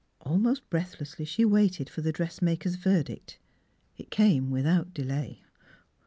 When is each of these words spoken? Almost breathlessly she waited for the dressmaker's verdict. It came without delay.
Almost 0.21 0.67
breathlessly 0.71 1.25
she 1.25 1.45
waited 1.45 1.87
for 1.87 2.01
the 2.01 2.11
dressmaker's 2.11 2.73
verdict. 2.73 3.37
It 3.99 4.09
came 4.09 4.49
without 4.49 4.95
delay. 4.95 5.43